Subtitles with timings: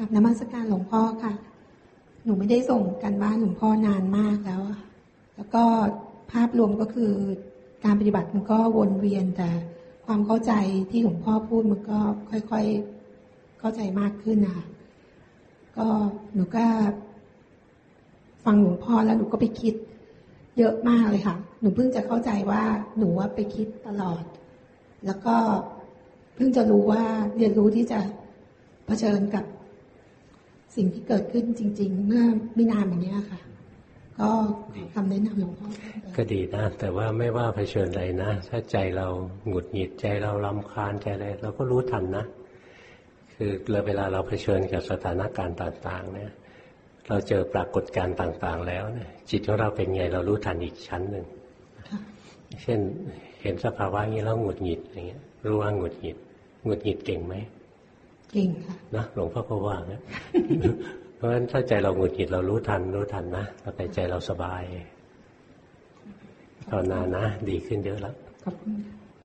[0.00, 1.32] กับนมัสการหลวงพ่อค่ะ
[2.24, 4.62] หนูไม่ได้ส่งกันบ้านหลวงพ่อนานมากแล้ว
[5.36, 5.64] แล้วก็
[6.32, 7.12] ภาพรวมก็คือ
[7.84, 9.50] การปฏิบัติมันก็วนเวียนแต่
[10.06, 10.52] ความเข้าใจ
[10.90, 11.98] ที่หลวงพ่อพูดมันก็
[12.30, 14.66] ค่อยๆเข้าใจมากขึ้นนะคะ
[15.76, 15.86] ก็
[16.34, 16.64] หนูก็
[18.44, 19.74] ฟังหลวงพ่อแล้วหนูก็ไปคิด
[20.58, 22.62] เยอะมากเลยค่ะ หนูเพิ่งจะเข้าใจว่า
[22.98, 24.22] หนูว่าไปคิดตลอด
[25.06, 25.36] แล้วก็
[26.34, 27.02] เพิ่งจะรู้ว่า
[27.36, 28.00] เรียนรู้ที่จะ
[28.86, 29.44] เผชิญกับ
[30.76, 32.24] สิ่งที่เกิดขึ้นจริง ๆ เมื่อ
[32.54, 33.40] ไม่นานมานี้ค่ะ
[34.18, 34.30] ก็
[34.74, 39.06] ขอคำแนะนำหลวงพ่อเพิ่มเติมก็ดีนะ แต่ว่าไม่ว่าเผชิญอะไรนะ ถ้าใจเรา
[39.46, 42.24] หงุดหงิดใจเราลำคาญใจอะไรเราก็รู้ทันนะ
[43.34, 43.50] คือ
[43.86, 46.30] เวลาเราเผชิญกับสถานการณ์ต่างๆ เนี่ย
[47.08, 51.26] เราเจอปรากฏการณ์ต่างๆ แล้วเนี่ย จิตของเราเป็นไงเรารู้ทันอีกชั้นหนึ่ง
[51.88, 51.98] ค่ะ
[52.62, 52.80] เช่น
[53.42, 56.16] เห็นสภาวะอย่างนี้แล้วหงุดหงิดอย่างเงี้ย รู้ว่าหงุดหงิด
[56.64, 57.34] หงุดหงิดเก่งไหม
[58.32, 60.00] เก่งค่ะ นะหลวงพ่อก็ว่านะ
[61.16, 64.62] เพราะฉะนั้นถ้าใจเราหงุดหงิดเรารู้ทัน รู้ทันนะต่อไปใจเราสบาย
[66.68, 68.14] ภาวนานะ ดีขึ้นเยอะแล้ว
[68.44, 68.99] ขอบคุณค่ะ